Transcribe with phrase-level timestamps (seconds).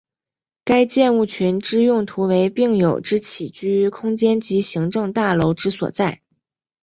[0.65, 6.23] 该建物群之用途为病友之起居空间及行政大楼之所在。